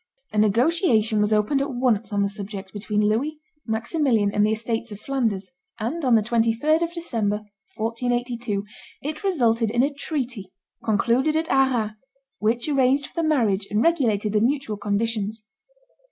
[0.33, 4.91] A negotiation was opened at once on the subject between Louis, Maximilian, and the estates
[4.91, 7.41] of Flanders, and, on the 23d of December,
[7.77, 8.65] 1482,
[9.03, 10.51] it resulted in a treaty,
[10.83, 11.91] concluded at Arras,
[12.39, 15.45] which arranged for the marriage, and regulated the mutual conditions.